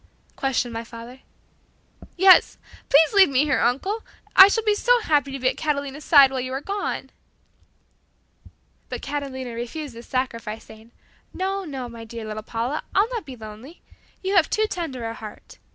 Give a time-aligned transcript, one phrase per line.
[0.35, 1.19] questioned my father.
[2.17, 2.57] "Yes,
[2.89, 4.01] please leave me here, uncle,
[4.35, 7.11] I shall be so happy to be at Catalina's side while you are gone."
[8.89, 10.91] But Catalina refused this sacrifice, saying,
[11.35, 12.81] "No, no, my dear little Paula.
[12.95, 13.83] I'll not be lonely.
[14.23, 15.59] You have too tender a heart.